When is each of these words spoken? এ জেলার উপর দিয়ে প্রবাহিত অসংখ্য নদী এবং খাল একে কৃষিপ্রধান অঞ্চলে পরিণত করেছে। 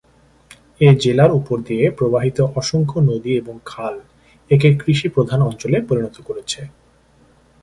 এ 0.81 0.89
জেলার 0.95 1.31
উপর 1.31 1.57
দিয়ে 1.67 1.85
প্রবাহিত 1.97 2.37
অসংখ্য 2.55 2.97
নদী 3.09 3.31
এবং 3.37 3.55
খাল 3.65 3.95
একে 4.51 4.69
কৃষিপ্রধান 4.81 5.39
অঞ্চলে 5.41 5.77
পরিণত 5.89 6.15
করেছে। 6.27 6.61